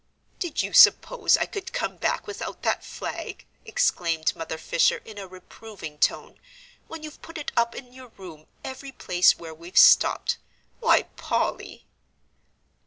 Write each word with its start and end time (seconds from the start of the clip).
"Did 0.39 0.63
you 0.63 0.73
suppose 0.73 1.37
I 1.37 1.45
could 1.45 1.73
come 1.73 1.97
back 1.97 2.25
without 2.25 2.63
that 2.63 2.83
flag," 2.83 3.45
exclaimed 3.65 4.35
Mother 4.35 4.57
Fisher 4.57 4.99
in 5.05 5.19
a 5.19 5.27
reproving 5.27 5.99
tone, 5.99 6.39
"when 6.87 7.03
you've 7.03 7.21
put 7.21 7.37
it 7.37 7.51
up 7.55 7.75
in 7.75 7.93
your 7.93 8.07
room 8.17 8.47
every 8.63 8.91
place 8.91 9.37
where 9.37 9.53
we've 9.53 9.77
stopped? 9.77 10.39
why, 10.79 11.03
Polly!" 11.03 11.85